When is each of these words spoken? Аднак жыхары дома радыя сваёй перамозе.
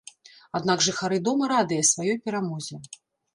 Аднак 0.59 0.79
жыхары 0.85 1.19
дома 1.27 1.49
радыя 1.53 1.85
сваёй 1.91 2.17
перамозе. 2.25 2.81